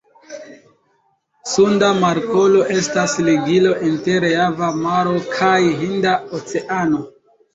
[1.51, 7.03] Sunda Markolo estas ligilo inter Java Maro kaj Hinda Oceano.